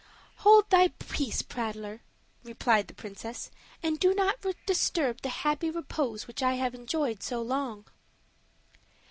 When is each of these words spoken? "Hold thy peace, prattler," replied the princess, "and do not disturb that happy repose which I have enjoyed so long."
"Hold 0.37 0.67
thy 0.71 0.87
peace, 0.97 1.43
prattler," 1.43 2.01
replied 2.43 2.87
the 2.87 2.95
princess, 2.95 3.51
"and 3.83 3.99
do 3.99 4.15
not 4.15 4.43
disturb 4.65 5.21
that 5.21 5.29
happy 5.29 5.69
repose 5.69 6.25
which 6.25 6.41
I 6.41 6.53
have 6.55 6.73
enjoyed 6.73 7.21
so 7.21 7.39
long." 7.39 7.85